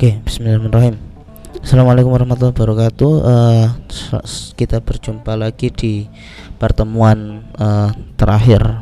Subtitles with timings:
[0.00, 0.96] Oke, Bismillahirrahmanirrahim.
[1.60, 3.12] Assalamualaikum warahmatullahi wabarakatuh.
[3.20, 3.68] Uh,
[4.56, 6.08] kita berjumpa lagi di
[6.56, 8.80] pertemuan uh, terakhir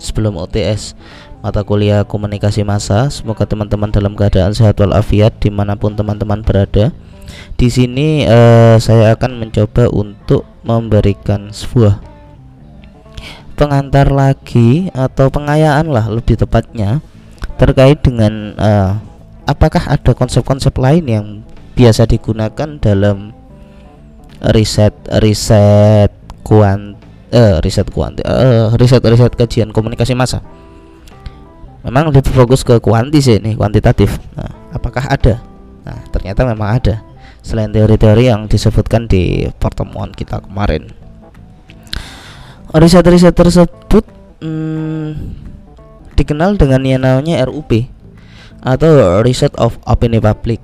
[0.00, 0.96] sebelum OTS
[1.44, 3.12] mata kuliah komunikasi massa.
[3.12, 6.96] Semoga teman-teman dalam keadaan sehat walafiat di mana pun teman-teman berada.
[7.60, 12.00] Di sini uh, saya akan mencoba untuk memberikan sebuah
[13.52, 17.04] pengantar lagi atau pengayaan lah lebih tepatnya
[17.60, 19.12] terkait dengan uh,
[19.44, 21.26] apakah ada konsep-konsep lain yang
[21.74, 23.32] biasa digunakan dalam
[24.52, 26.12] riset riset
[26.44, 27.00] kuant
[27.32, 30.40] eh, riset kuanti eh, riset riset kajian komunikasi massa?
[31.84, 34.16] Memang lebih fokus ke kuantis ini kuantitatif.
[34.40, 35.36] Nah, apakah ada?
[35.84, 37.04] Nah ternyata memang ada.
[37.44, 40.88] Selain teori-teori yang disebutkan di pertemuan kita kemarin.
[42.72, 44.08] Riset-riset tersebut
[44.40, 45.12] hmm,
[46.16, 47.84] dikenal dengan yang namanya RUP
[48.64, 50.58] atau Research of Opinion Public.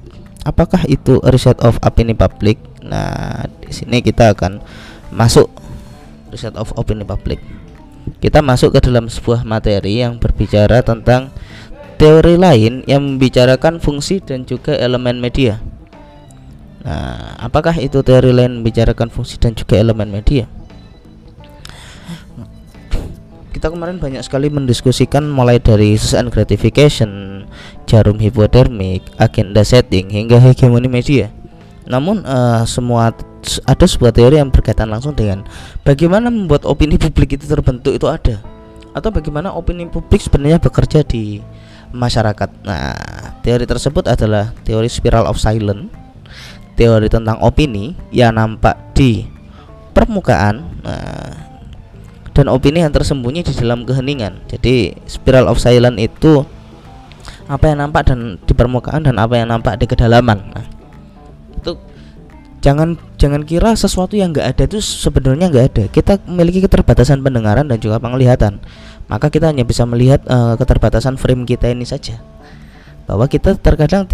[0.48, 2.56] Apakah itu Research of Opinion Public?
[2.80, 4.64] Nah, di sini kita akan
[5.12, 5.52] masuk
[6.32, 7.38] Research of Opinion Public.
[8.24, 11.28] Kita masuk ke dalam sebuah materi yang berbicara tentang
[12.00, 15.60] teori lain yang membicarakan fungsi dan juga elemen media.
[16.80, 20.48] Nah, apakah itu teori lain membicarakan fungsi dan juga elemen media?
[23.60, 27.44] Kita kemarin banyak sekali mendiskusikan mulai dari and gratification,
[27.84, 31.28] jarum hipodermik, agenda setting hingga hegemoni media.
[31.84, 33.12] Namun uh, semua
[33.68, 35.44] ada sebuah teori yang berkaitan langsung dengan
[35.84, 38.40] bagaimana membuat opini publik itu terbentuk itu ada
[38.96, 41.44] atau bagaimana opini publik sebenarnya bekerja di
[41.92, 42.64] masyarakat.
[42.64, 42.96] Nah,
[43.44, 45.92] teori tersebut adalah teori spiral of silence,
[46.80, 49.28] teori tentang opini yang nampak di
[49.92, 50.64] permukaan.
[50.80, 51.49] Nah,
[52.30, 54.46] dan opini yang tersembunyi di dalam keheningan.
[54.46, 56.46] Jadi spiral of silence itu
[57.50, 60.38] apa yang nampak dan di permukaan dan apa yang nampak di kedalaman.
[60.54, 60.66] Nah,
[61.58, 61.74] itu
[62.62, 65.84] jangan jangan kira sesuatu yang enggak ada itu sebenarnya enggak ada.
[65.90, 68.62] Kita memiliki keterbatasan pendengaran dan juga penglihatan.
[69.10, 72.22] Maka kita hanya bisa melihat uh, keterbatasan frame kita ini saja.
[73.10, 74.06] Bahwa kita terkadang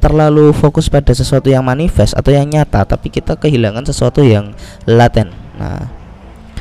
[0.00, 4.56] terlalu fokus pada sesuatu yang manifest atau yang nyata, tapi kita kehilangan sesuatu yang
[4.88, 5.28] laten.
[5.60, 5.99] Nah,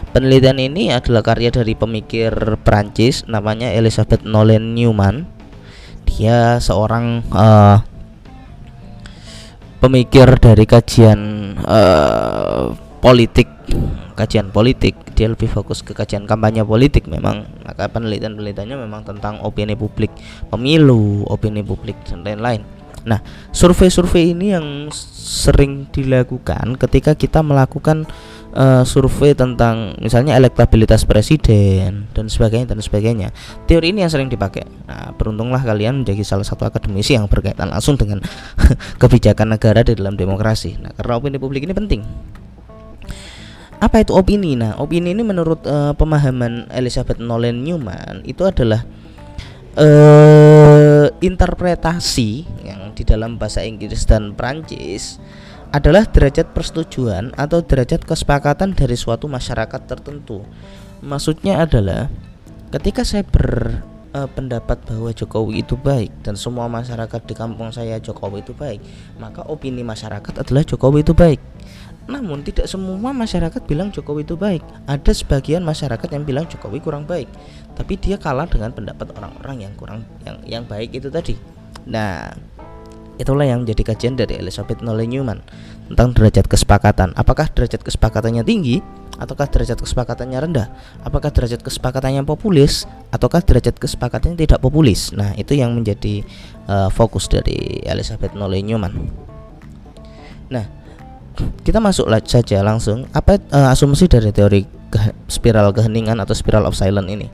[0.10, 2.34] Penelitian ini adalah karya dari pemikir
[2.66, 5.30] Prancis namanya Elizabeth Nolan Newman.
[6.10, 7.78] Dia seorang uh,
[9.78, 11.20] pemikir dari kajian
[11.62, 12.74] uh,
[13.06, 13.46] politik,
[14.18, 14.98] kajian politik.
[15.14, 17.46] Dia lebih fokus ke kajian kampanye politik memang.
[17.62, 20.10] Maka penelitian-penelitiannya memang tentang opini publik
[20.50, 22.79] pemilu, opini publik dan lain-lain.
[23.06, 23.24] Nah,
[23.54, 24.90] survei-survei ini yang
[25.30, 28.10] sering dilakukan ketika kita melakukan
[28.54, 33.30] uh, survei tentang misalnya elektabilitas presiden dan sebagainya dan sebagainya.
[33.70, 34.66] Teori ini yang sering dipakai.
[34.90, 38.24] Nah, beruntunglah kalian menjadi salah satu akademisi yang berkaitan langsung dengan
[39.02, 40.80] kebijakan negara di dalam demokrasi.
[40.82, 42.02] Nah, karena opini publik ini penting.
[43.80, 44.60] Apa itu opini?
[44.60, 48.84] Nah, opini ini menurut uh, pemahaman Elizabeth Nolan Newman itu adalah
[49.80, 55.18] uh, interpretasi yang di dalam bahasa Inggris dan Prancis
[55.70, 60.44] adalah derajat persetujuan atau derajat kesepakatan dari suatu masyarakat tertentu.
[61.00, 62.10] Maksudnya adalah
[62.74, 68.42] ketika saya berpendapat uh, bahwa Jokowi itu baik dan semua masyarakat di kampung saya Jokowi
[68.42, 68.82] itu baik,
[69.22, 71.40] maka opini masyarakat adalah Jokowi itu baik.
[72.10, 74.66] Namun tidak semua masyarakat bilang Jokowi itu baik.
[74.90, 77.30] Ada sebagian masyarakat yang bilang Jokowi kurang baik,
[77.78, 81.38] tapi dia kalah dengan pendapat orang-orang yang kurang yang yang baik itu tadi.
[81.86, 82.34] Nah,
[83.20, 85.44] Itulah yang menjadi kajian dari Elizabeth Nolan Newman
[85.92, 87.12] tentang derajat kesepakatan.
[87.20, 88.80] Apakah derajat kesepakatannya tinggi
[89.20, 90.72] ataukah derajat kesepakatannya rendah?
[91.04, 95.12] Apakah derajat kesepakatannya populis ataukah derajat kesepakatannya tidak populis?
[95.12, 96.24] Nah, itu yang menjadi
[96.72, 99.12] uh, fokus dari Elizabeth Nolan Newman.
[100.48, 100.79] Nah,
[101.64, 106.76] kita masuk saja langsung apa uh, asumsi dari teori ke spiral keheningan atau spiral of
[106.76, 107.28] silence ini.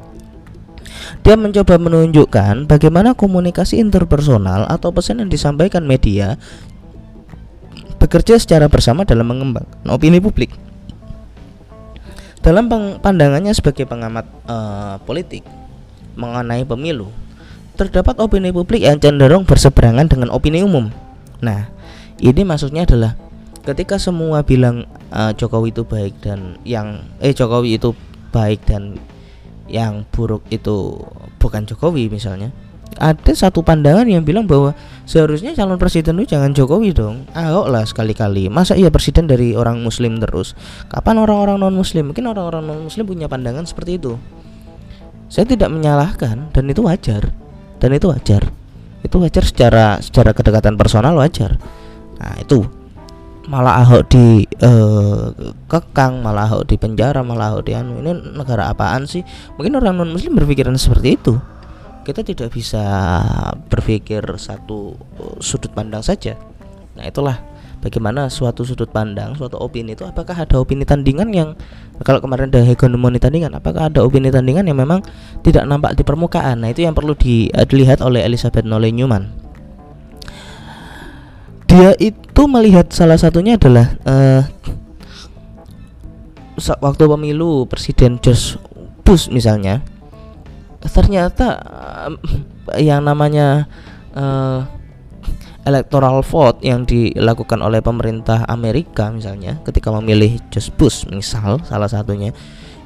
[1.21, 6.37] Dia mencoba menunjukkan bagaimana komunikasi interpersonal atau pesan yang disampaikan media
[7.97, 10.53] bekerja secara bersama dalam mengembangkan opini publik.
[12.45, 12.69] Dalam
[13.01, 15.41] pandangannya sebagai pengamat uh, politik
[16.13, 17.09] mengenai pemilu,
[17.73, 20.93] terdapat opini publik yang cenderung berseberangan dengan opini umum.
[21.41, 21.65] Nah,
[22.21, 23.17] ini maksudnya adalah
[23.65, 27.97] ketika semua bilang uh, Jokowi itu baik dan yang eh Jokowi itu
[28.29, 28.95] baik dan
[29.65, 31.01] yang buruk itu
[31.41, 32.53] bukan Jokowi misalnya
[32.95, 34.71] ada satu pandangan yang bilang bahwa
[35.03, 37.27] seharusnya calon presiden itu jangan Jokowi dong.
[37.35, 38.47] Ahok lah sekali-kali.
[38.47, 40.55] Masa iya presiden dari orang muslim terus?
[40.87, 44.15] Kapan orang-orang non muslim mungkin orang-orang non muslim punya pandangan seperti itu.
[45.27, 47.35] Saya tidak menyalahkan dan itu wajar.
[47.83, 48.47] Dan itu wajar.
[49.03, 51.59] Itu wajar secara secara kedekatan personal wajar.
[52.15, 52.63] Nah itu
[53.45, 55.29] malah Ahok di uh,
[55.69, 59.21] kekang malah Ahok di penjara malah Ahok di anu ini negara apaan sih
[59.55, 61.33] mungkin orang non muslim berpikiran seperti itu
[62.05, 62.83] kita tidak bisa
[63.69, 64.93] berpikir satu
[65.41, 66.37] sudut pandang saja
[66.93, 67.37] nah itulah
[67.85, 71.53] bagaimana suatu sudut pandang, suatu opini itu apakah ada opini tandingan yang
[72.01, 75.05] kalau kemarin ada hegemoni tandingan, apakah ada opini tandingan yang memang
[75.45, 76.65] tidak nampak di permukaan?
[76.65, 79.44] Nah, itu yang perlu uh, dilihat oleh Elizabeth Nolle Newman.
[81.75, 84.47] Dia itu melihat salah satunya adalah uh,
[86.79, 88.55] waktu pemilu Presiden George
[89.03, 89.83] Bush misalnya,
[90.87, 92.15] ternyata uh,
[92.79, 93.67] yang namanya
[94.15, 94.63] uh,
[95.67, 102.31] electoral vote yang dilakukan oleh pemerintah Amerika misalnya ketika memilih George Bush misal salah satunya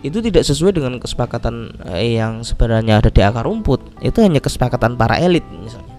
[0.01, 4.01] itu tidak sesuai dengan kesepakatan yang sebenarnya ada di akar rumput.
[4.01, 5.93] Itu hanya kesepakatan para elit misalnya.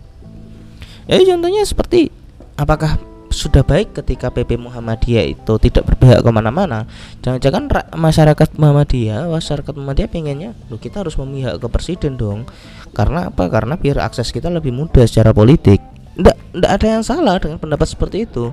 [1.07, 2.19] Ya contohnya seperti
[2.57, 2.99] apakah
[3.31, 6.91] sudah baik ketika PP Muhammadiyah itu tidak berpihak ke mana-mana?
[7.23, 12.51] Jangan-jangan masyarakat Muhammadiyah masyarakat Muhammadiyah pengennya loh kita harus memihak ke presiden dong.
[12.91, 13.47] Karena apa?
[13.47, 15.79] Karena biar akses kita lebih mudah secara politik.
[16.19, 18.51] Tidak tidak ada yang salah dengan pendapat seperti itu.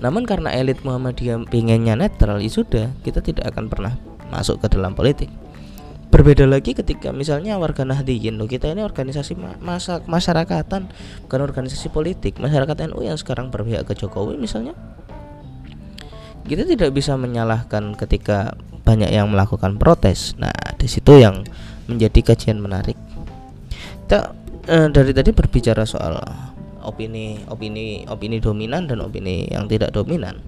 [0.00, 4.00] Namun karena elit Muhammadiyah pengennya netral ya sudah kita tidak akan pernah
[4.32, 5.28] masuk ke dalam politik
[6.10, 10.90] berbeda lagi ketika misalnya warga Nahdiyin loh kita ini organisasi masa masyarakatan
[11.26, 12.42] bukan organisasi politik.
[12.42, 14.74] Masyarakat NU yang sekarang berpihak ke Jokowi misalnya.
[16.44, 20.34] Kita tidak bisa menyalahkan ketika banyak yang melakukan protes.
[20.34, 21.46] Nah di situ yang
[21.86, 22.98] menjadi kajian menarik.
[24.04, 24.34] Kita
[24.66, 26.18] uh, dari tadi berbicara soal
[26.82, 30.42] opini opini opini dominan dan opini yang tidak dominan.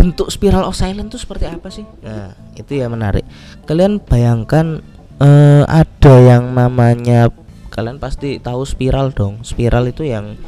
[0.00, 1.84] Bentuk spiral of silence itu seperti apa sih?
[2.00, 3.28] Nah, itu ya menarik.
[3.68, 4.80] Kalian bayangkan
[5.20, 7.28] uh, ada yang namanya
[7.68, 9.44] kalian pasti tahu spiral dong.
[9.44, 10.40] Spiral itu yang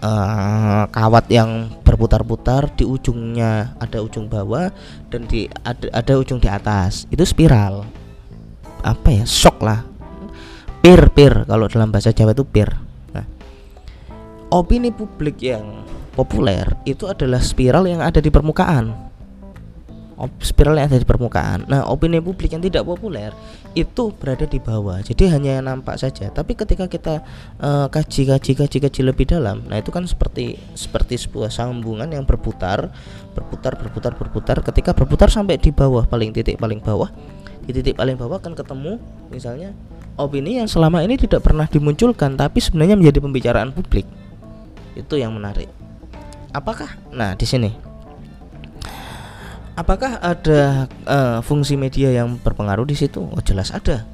[0.00, 4.72] uh, kawat yang berputar-putar di ujungnya ada ujung bawah
[5.12, 7.04] dan di ada, ada ujung di atas.
[7.12, 7.84] Itu spiral
[8.80, 9.82] apa ya shock lah
[10.78, 12.70] pir pir kalau dalam bahasa Jawa itu pir
[13.10, 13.26] nah,
[14.54, 15.82] opini publik yang
[16.18, 19.06] populer itu adalah spiral yang ada di permukaan
[20.42, 21.70] spiral yang ada di permukaan.
[21.70, 23.30] Nah, opini publik yang tidak populer
[23.78, 24.98] itu berada di bawah.
[24.98, 26.26] Jadi hanya yang nampak saja.
[26.34, 27.22] Tapi ketika kita
[27.62, 32.26] uh, kaji kaji kaji kaji lebih dalam, nah itu kan seperti seperti sebuah sambungan yang
[32.26, 32.90] berputar,
[33.30, 34.58] berputar, berputar, berputar.
[34.66, 37.14] Ketika berputar sampai di bawah paling titik paling bawah,
[37.62, 38.98] di titik paling bawah akan ketemu
[39.30, 39.70] misalnya
[40.18, 44.08] opini yang selama ini tidak pernah dimunculkan tapi sebenarnya menjadi pembicaraan publik
[44.96, 45.68] itu yang menarik
[46.52, 47.70] apakah nah di sini
[49.78, 54.04] apakah ada uh, fungsi media yang berpengaruh di situ oh jelas ada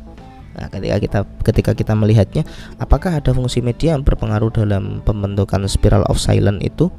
[0.55, 2.47] Nah, ketika kita ketika kita melihatnya,
[2.79, 6.95] apakah ada fungsi media yang berpengaruh dalam pembentukan spiral of silence itu?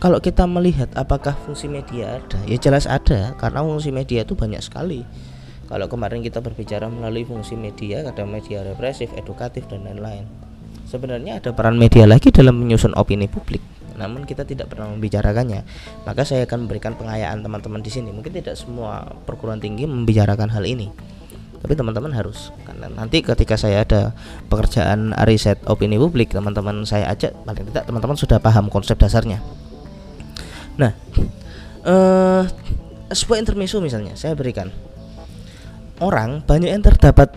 [0.00, 4.62] Kalau kita melihat apakah fungsi media ada, ya jelas ada karena fungsi media itu banyak
[4.64, 5.04] sekali.
[5.68, 10.26] Kalau kemarin kita berbicara melalui fungsi media, ada media represif, edukatif dan lain-lain.
[10.88, 13.62] Sebenarnya ada peran media lagi dalam menyusun opini publik,
[13.96, 15.62] namun kita tidak pernah membicarakannya.
[16.04, 18.10] Maka saya akan memberikan pengayaan teman-teman di sini.
[18.14, 20.90] Mungkin tidak semua perguruan tinggi membicarakan hal ini,
[21.60, 24.16] tapi teman-teman harus karena nanti ketika saya ada
[24.48, 29.44] pekerjaan riset opini publik teman-teman saya ajak paling tidak teman-teman sudah paham konsep dasarnya
[30.80, 30.96] nah
[31.84, 32.48] uh,
[33.12, 34.72] sebuah intermezzo misalnya saya berikan
[36.00, 37.28] orang banyak yang terdapat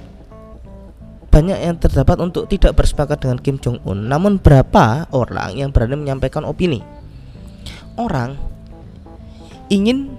[1.33, 4.05] banyak yang terdapat untuk tidak bersepakat dengan Kim Jong Un.
[4.05, 6.85] Namun berapa orang yang berani menyampaikan opini?
[7.97, 8.37] Orang
[9.73, 10.13] ingin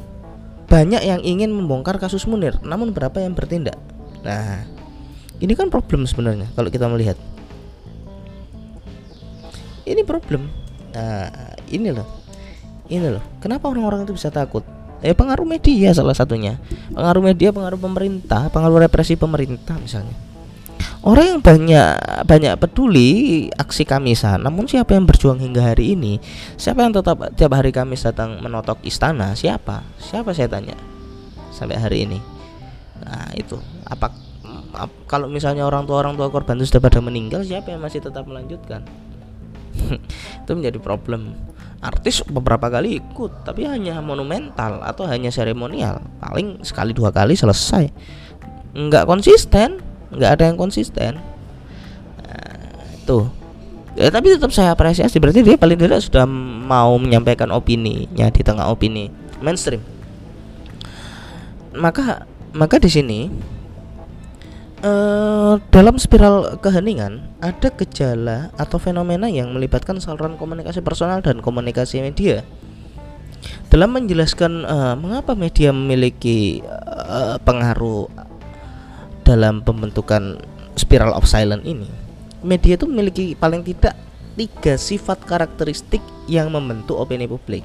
[0.67, 3.79] banyak yang ingin membongkar kasus Munir, namun berapa yang bertindak?
[4.27, 4.67] Nah,
[5.39, 7.15] ini kan problem sebenarnya kalau kita melihat.
[9.87, 10.51] Ini problem.
[10.91, 11.31] Nah,
[11.71, 12.09] ini loh.
[12.91, 13.23] Ini loh.
[13.39, 14.67] Kenapa orang-orang itu bisa takut?
[15.05, 16.57] eh pengaruh media salah satunya
[16.97, 20.17] pengaruh media pengaruh pemerintah pengaruh represi pemerintah misalnya
[21.05, 21.89] orang yang banyak
[22.25, 23.09] banyak peduli
[23.53, 26.17] aksi Kamisan namun siapa yang berjuang hingga hari ini?
[26.57, 29.37] Siapa yang tetap tiap hari Kamis datang menotok istana?
[29.37, 29.85] Siapa?
[30.01, 30.75] Siapa saya tanya
[31.53, 32.19] sampai hari ini?
[33.05, 33.61] Nah itu.
[33.85, 34.11] Apa
[35.07, 38.27] kalau misalnya orang tua orang tua korban itu sudah pada meninggal siapa yang masih tetap
[38.27, 38.83] melanjutkan?
[40.43, 41.35] Itu menjadi problem.
[41.85, 46.03] Artis beberapa kali ikut tapi hanya monumental atau hanya seremonial.
[46.19, 47.93] Paling sekali dua kali selesai.
[48.75, 49.79] Nggak konsisten
[50.17, 51.19] nggak ada yang konsisten.
[52.23, 52.59] Nah,
[53.05, 53.29] tuh.
[53.95, 55.23] Ya tapi tetap saya apresiasi.
[55.23, 59.07] Berarti dia paling tidak sudah mau menyampaikan opininya di tengah opini
[59.39, 59.83] mainstream.
[61.75, 63.21] Maka maka di sini
[64.85, 72.05] uh, dalam spiral keheningan ada gejala atau fenomena yang melibatkan saluran komunikasi personal dan komunikasi
[72.05, 72.45] media.
[73.69, 78.07] Dalam menjelaskan uh, mengapa media memiliki uh, pengaruh
[79.25, 80.39] dalam pembentukan
[80.77, 81.89] spiral of silence ini,
[82.45, 83.97] media itu memiliki paling tidak
[84.37, 87.65] tiga sifat karakteristik yang membentuk opini publik.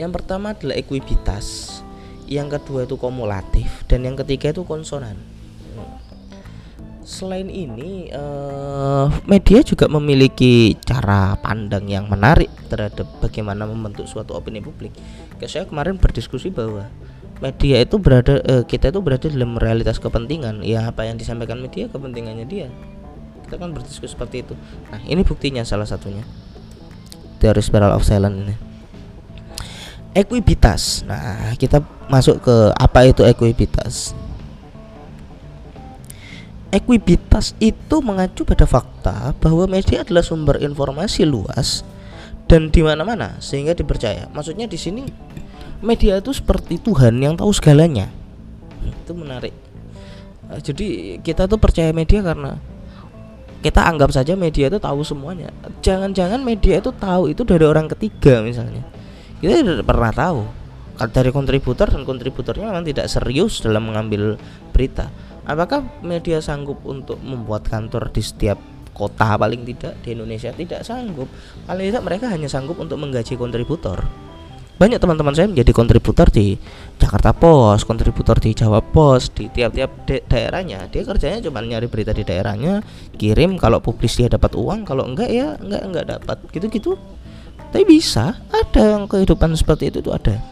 [0.00, 1.78] Yang pertama adalah ekuibitas,
[2.30, 5.32] yang kedua itu kumulatif, dan yang ketiga itu konsonan
[7.12, 14.62] selain ini uh, media juga memiliki cara pandang yang menarik terhadap bagaimana membentuk suatu opini
[14.64, 14.94] publik.
[15.36, 16.88] Kayak saya kemarin berdiskusi bahwa
[17.40, 20.60] media itu berada uh, kita itu berada dalam realitas kepentingan.
[20.66, 22.68] Ya apa yang disampaikan media kepentingannya dia.
[23.46, 24.54] Kita kan berdiskusi seperti itu.
[24.90, 26.26] Nah, ini buktinya salah satunya.
[27.40, 28.54] Teori spiral of silence ini.
[30.12, 31.08] Ekuibitas.
[31.08, 31.80] Nah, kita
[32.12, 34.12] masuk ke apa itu ekuibitas
[36.72, 41.84] ekuibitas itu mengacu pada fakta bahwa media adalah sumber informasi luas
[42.48, 44.26] dan di mana-mana sehingga dipercaya.
[44.32, 45.04] Maksudnya di sini
[45.82, 48.08] media itu seperti Tuhan yang tahu segalanya.
[48.86, 49.52] Itu menarik.
[50.48, 52.56] Nah, jadi kita tuh percaya media karena
[53.62, 55.50] kita anggap saja media itu tahu semuanya.
[55.82, 58.82] Jangan-jangan media itu tahu itu dari orang ketiga misalnya.
[59.42, 60.42] Kita tidak pernah tahu
[61.10, 64.38] dari kontributor dan kontributornya memang tidak serius dalam mengambil
[64.70, 65.10] berita
[65.42, 68.62] Apakah media sanggup untuk membuat kantor di setiap
[68.94, 71.26] kota paling tidak di Indonesia tidak sanggup.
[71.66, 74.06] Paling tidak mereka hanya sanggup untuk menggaji kontributor.
[74.82, 76.58] Banyak teman-teman saya menjadi kontributor di
[76.98, 80.90] Jakarta Pos, kontributor di Jawa Pos, di tiap-tiap daerahnya.
[80.90, 82.82] Dia kerjanya cuma nyari berita di daerahnya,
[83.14, 86.36] kirim kalau publis dia dapat uang, kalau enggak ya enggak enggak dapat.
[86.50, 86.98] Gitu-gitu.
[87.70, 90.42] Tapi bisa, ada yang kehidupan seperti itu tuh ada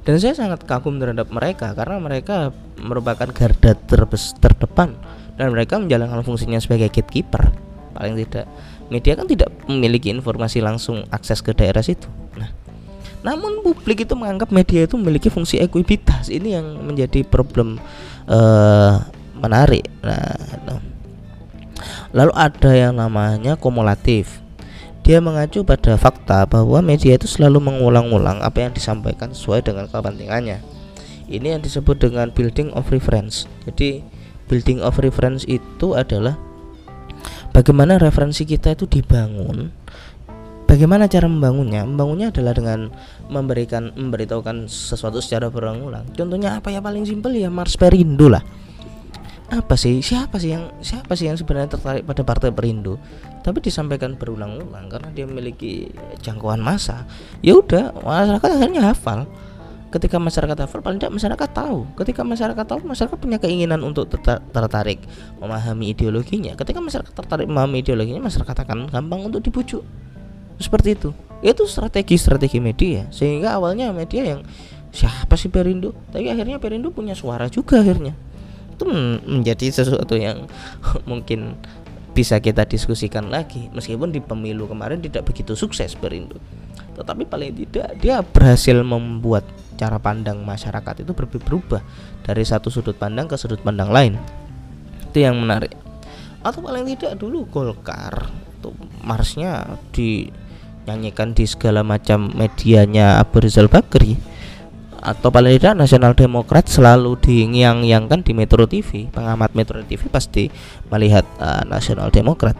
[0.00, 4.96] dan saya sangat kagum terhadap mereka karena mereka merupakan garda terbes terdepan
[5.36, 7.52] dan mereka menjalankan fungsinya sebagai gatekeeper
[7.92, 8.48] paling tidak
[8.88, 12.48] media kan tidak memiliki informasi langsung akses ke daerah situ nah
[13.20, 17.76] namun publik itu menganggap media itu memiliki fungsi ekuibitas ini yang menjadi problem
[18.28, 19.04] uh,
[19.40, 20.36] menarik nah
[22.10, 24.40] lalu ada yang namanya kumulatif
[25.00, 30.60] dia mengacu pada fakta bahwa media itu selalu mengulang-ulang apa yang disampaikan sesuai dengan kepentingannya.
[31.26, 33.48] Ini yang disebut dengan building of reference.
[33.64, 34.04] Jadi,
[34.46, 36.36] building of reference itu adalah
[37.56, 39.72] bagaimana referensi kita itu dibangun.
[40.70, 41.82] Bagaimana cara membangunnya?
[41.82, 42.94] Membangunnya adalah dengan
[43.26, 46.06] memberikan memberitahukan sesuatu secara berulang-ulang.
[46.14, 46.78] Contohnya apa ya?
[46.78, 48.38] Paling simpel ya Mars Perindo lah.
[49.50, 49.98] Apa sih?
[49.98, 53.02] Siapa sih yang siapa sih yang sebenarnya tertarik pada partai Perindo?
[53.42, 55.90] Tapi disampaikan berulang-ulang karena dia memiliki
[56.22, 57.02] jangkauan masa
[57.42, 59.26] ya udah masyarakat akhirnya hafal.
[59.90, 61.82] Ketika masyarakat hafal paling tidak masyarakat tahu.
[61.98, 64.06] Ketika masyarakat tahu masyarakat punya keinginan untuk
[64.54, 65.02] tertarik
[65.42, 66.54] memahami ideologinya.
[66.54, 69.82] Ketika masyarakat tertarik memahami ideologinya masyarakat akan gampang untuk dibujuk
[70.60, 71.10] seperti itu.
[71.40, 73.08] Itu strategi-strategi media.
[73.08, 74.40] Sehingga awalnya media yang
[74.92, 75.96] siapa sih Perindo?
[76.12, 78.12] Tapi akhirnya Perindo punya suara juga akhirnya.
[78.76, 80.44] Itu menjadi sesuatu yang
[81.10, 81.56] mungkin
[82.12, 83.72] bisa kita diskusikan lagi.
[83.72, 86.36] Meskipun di pemilu kemarin tidak begitu sukses Perindo.
[87.00, 89.48] Tetapi paling tidak dia berhasil membuat
[89.80, 91.80] cara pandang masyarakat itu berubah
[92.20, 94.20] dari satu sudut pandang ke sudut pandang lain.
[95.08, 95.72] Itu yang menarik.
[96.44, 98.28] Atau paling tidak dulu Golkar
[98.60, 99.80] tuh Marsnya
[100.90, 104.18] dinyanyikan di segala macam medianya Abu Rizal Bakri
[104.98, 110.50] atau paling tidak Nasional Demokrat selalu diingyang-yangkan di Metro TV pengamat Metro TV pasti
[110.90, 112.58] melihat uh, Nasional Demokrat.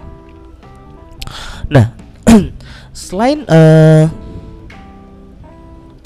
[1.75, 1.91] Nah
[2.95, 4.07] selain uh,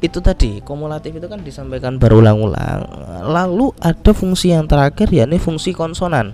[0.01, 2.89] itu tadi kumulatif itu kan disampaikan berulang-ulang
[3.25, 6.33] lalu ada fungsi yang terakhir yakni fungsi konsonan.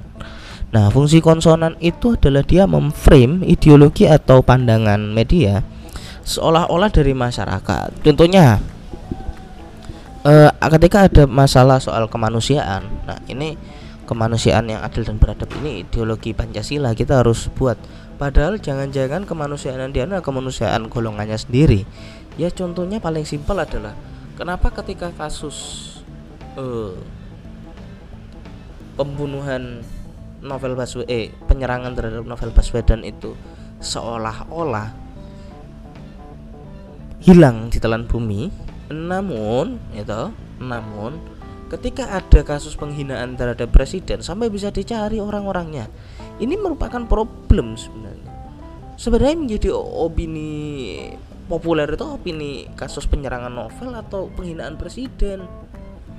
[0.70, 5.66] Nah fungsi konsonan itu adalah dia memframe ideologi atau pandangan media
[6.30, 8.06] seolah-olah dari masyarakat.
[8.06, 8.62] Contohnya
[10.22, 13.58] uh, ketika ada masalah soal kemanusiaan nah ini
[14.06, 17.78] kemanusiaan yang adil dan beradab ini ideologi Pancasila kita harus buat.
[18.20, 21.88] Padahal jangan-jangan kemanusiaan yang adalah kemanusiaan golongannya sendiri.
[22.36, 23.96] Ya contohnya paling simpel adalah
[24.36, 25.88] kenapa ketika kasus
[26.60, 26.92] uh,
[28.98, 29.80] pembunuhan
[30.44, 33.32] novel Baswedan eh penyerangan terhadap novel Baswedan itu
[33.80, 34.92] seolah-olah
[37.20, 38.48] hilang di telan bumi.
[38.90, 41.16] Namun itu namun
[41.70, 45.86] ketika ada kasus penghinaan terhadap presiden sampai bisa dicari orang-orangnya
[46.40, 48.32] ini merupakan problem sebenarnya.
[48.96, 50.52] Sebenarnya menjadi opini
[51.48, 55.44] populer itu opini kasus penyerangan novel atau penghinaan presiden.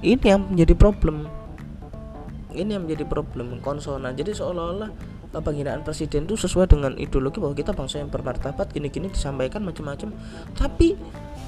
[0.02, 1.30] Ini yang menjadi problem.
[2.54, 4.18] Ini yang menjadi problem konsonan.
[4.18, 4.90] Jadi seolah-olah
[5.40, 10.12] penghinaan presiden itu sesuai dengan ideologi bahwa kita bangsa yang bermartabat gini-gini disampaikan macam-macam.
[10.52, 11.00] Tapi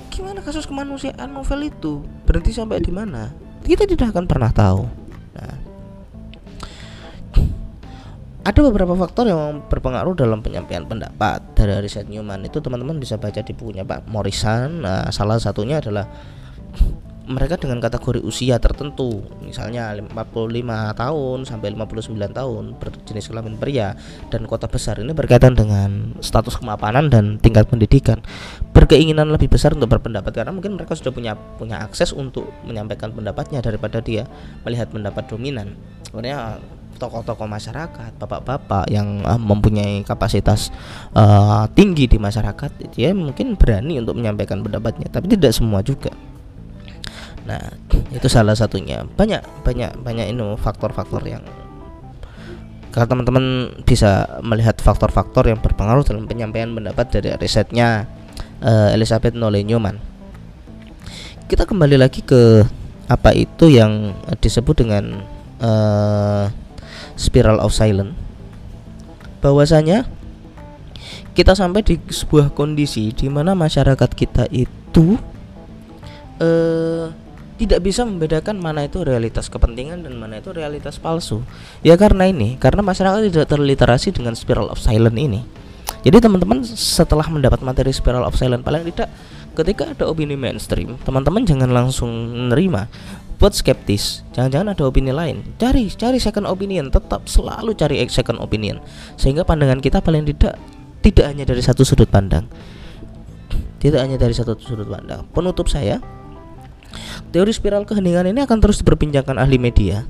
[0.07, 1.99] gimana kasus kemanusiaan novel itu?
[2.23, 3.35] Berhenti sampai di mana?
[3.67, 4.87] Kita tidak akan pernah tahu.
[5.35, 5.57] Nah.
[8.43, 11.39] Ada beberapa faktor yang berpengaruh dalam penyampaian pendapat.
[11.55, 14.83] Dari riset Newman itu teman-teman bisa baca di bukunya Pak Morrison.
[14.83, 16.11] Nah, salah satunya adalah
[17.23, 19.23] mereka dengan kategori usia tertentu.
[19.39, 20.13] Misalnya 45
[20.99, 23.95] tahun sampai 59 tahun berjenis kelamin pria
[24.27, 28.19] dan kota besar ini berkaitan dengan status kemapanan dan tingkat pendidikan.
[28.75, 33.63] Berkeinginan lebih besar untuk berpendapat karena mungkin mereka sudah punya punya akses untuk menyampaikan pendapatnya
[33.63, 34.27] daripada dia
[34.67, 35.79] melihat pendapat dominan.
[36.03, 36.59] Sebenarnya
[36.97, 40.69] tokoh-tokoh masyarakat, bapak-bapak yang uh, mempunyai kapasitas
[41.17, 46.13] uh, tinggi di masyarakat, dia mungkin berani untuk menyampaikan pendapatnya, tapi tidak semua juga.
[47.43, 47.59] Nah,
[48.11, 49.03] itu salah satunya.
[49.03, 51.43] Banyak banyak banyak ini faktor-faktor yang
[52.93, 58.05] kalau teman-teman bisa melihat faktor-faktor yang berpengaruh dalam penyampaian pendapat dari risetnya
[58.61, 59.97] uh, Elizabeth Nolle Newman.
[61.49, 62.61] Kita kembali lagi ke
[63.09, 65.25] apa itu yang disebut dengan
[65.57, 66.53] uh,
[67.17, 68.13] spiral of silence.
[69.41, 70.05] Bahwasanya
[71.33, 75.17] kita sampai di sebuah kondisi di mana masyarakat kita itu
[76.37, 77.09] uh,
[77.63, 81.39] tidak bisa membedakan mana itu realitas kepentingan dan mana itu realitas palsu.
[81.79, 85.41] Ya karena ini, karena masyarakat tidak terliterasi dengan spiral of silence ini.
[86.03, 89.07] Jadi teman-teman setelah mendapat materi spiral of silence paling tidak
[89.55, 92.91] ketika ada opini mainstream, teman-teman jangan langsung menerima.
[93.39, 95.43] Buat skeptis, jangan-jangan ada opini lain.
[95.59, 98.79] Cari, cari second opinion, tetap selalu cari second opinion.
[99.19, 100.55] Sehingga pandangan kita paling tidak
[101.03, 102.47] tidak hanya dari satu sudut pandang.
[103.83, 105.27] Tidak hanya dari satu sudut pandang.
[105.35, 105.99] Penutup saya,
[107.33, 110.05] Teori spiral keheningan ini akan terus diperbincangkan ahli media.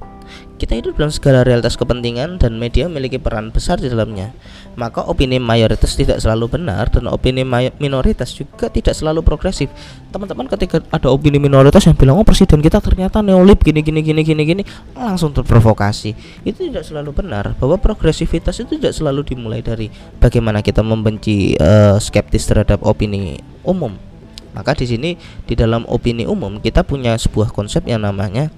[0.58, 4.32] Kita hidup dalam segala realitas kepentingan dan media memiliki peran besar di dalamnya.
[4.80, 7.43] Maka opini mayoritas tidak selalu benar dan opini
[7.78, 9.67] minoritas juga tidak selalu progresif.
[10.13, 14.22] Teman-teman ketika ada opini minoritas yang bilang oh presiden kita ternyata neolib gini gini gini
[14.24, 14.63] gini gini
[14.96, 16.15] langsung terprovokasi.
[16.48, 19.91] Itu tidak selalu benar bahwa progresivitas itu tidak selalu dimulai dari
[20.24, 24.12] bagaimana kita membenci uh, skeptis terhadap opini umum
[24.54, 25.10] maka di sini
[25.46, 28.54] di dalam opini umum kita punya sebuah konsep yang namanya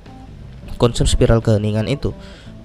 [0.75, 2.11] konsep spiral keheningan itu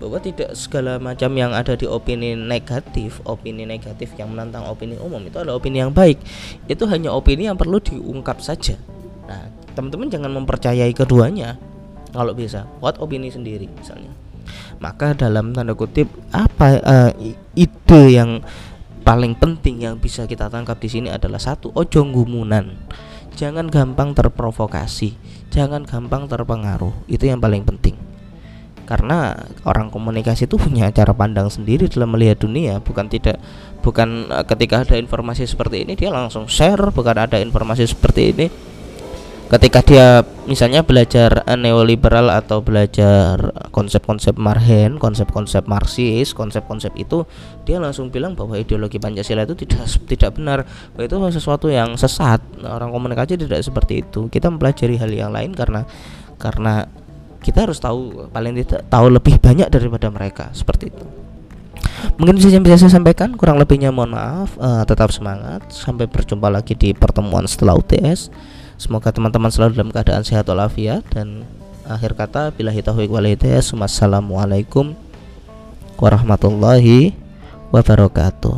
[0.00, 5.20] bahwa tidak segala macam yang ada di opini negatif, opini negatif yang menantang opini umum
[5.28, 6.16] itu adalah opini yang baik.
[6.64, 8.80] Itu hanya opini yang perlu diungkap saja.
[9.28, 11.60] Nah, teman-teman jangan mempercayai keduanya.
[12.16, 14.10] Kalau bisa, buat opini sendiri misalnya.
[14.80, 17.12] Maka dalam tanda kutip apa uh,
[17.52, 18.40] ide yang
[19.04, 22.72] paling penting yang bisa kita tangkap di sini adalah satu ojo gumunan
[23.34, 25.14] jangan gampang terprovokasi,
[25.50, 26.92] jangan gampang terpengaruh.
[27.10, 27.96] Itu yang paling penting.
[28.86, 33.38] Karena orang komunikasi itu punya cara pandang sendiri dalam melihat dunia, bukan tidak
[33.86, 38.46] bukan eh, ketika ada informasi seperti ini dia langsung share, bukan ada informasi seperti ini
[39.50, 47.26] ketika dia misalnya belajar neoliberal atau belajar konsep-konsep Marhen, konsep-konsep Marxis, konsep-konsep itu
[47.66, 50.62] dia langsung bilang bahwa ideologi Pancasila itu tidak tidak benar,
[50.94, 52.38] bahwa itu sesuatu yang sesat.
[52.62, 54.30] Nah, orang komunikasi tidak seperti itu.
[54.30, 55.82] Kita mempelajari hal yang lain karena
[56.38, 56.86] karena
[57.42, 61.06] kita harus tahu paling tidak tahu lebih banyak daripada mereka seperti itu.
[62.16, 64.56] Mungkin saja yang bisa saya sampaikan, kurang lebihnya mohon maaf.
[64.56, 65.68] Uh, tetap semangat.
[65.68, 68.32] Sampai berjumpa lagi di pertemuan setelah UTS.
[68.80, 71.44] Semoga teman-teman selalu dalam keadaan sehat walafiat dan
[71.84, 73.28] akhir kata bila taufiq wal.
[73.28, 74.96] Wassalamualaikum
[76.00, 77.12] warahmatullahi
[77.76, 78.56] wabarakatuh.